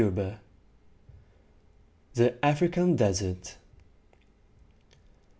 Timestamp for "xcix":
0.01-0.37